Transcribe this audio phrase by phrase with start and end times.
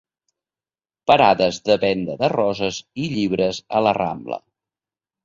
[1.11, 4.41] Parades de venda de roses i llibres a la Rambla.